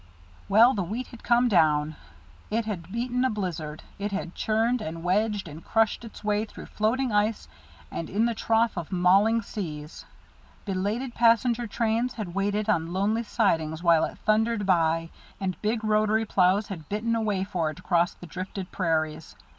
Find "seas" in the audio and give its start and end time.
9.43-10.05